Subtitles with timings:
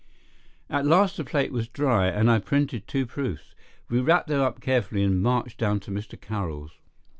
[0.67, 3.53] At last the plate was dry, and I printed two proofs.
[3.87, 6.19] We wrapped them up carefully and marched down to Mr.
[6.19, 6.71] Carroll's.